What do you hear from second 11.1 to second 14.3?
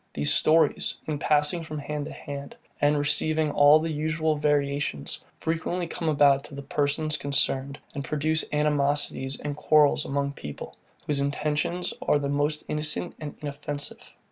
intentions are the most innocent and inoffensive.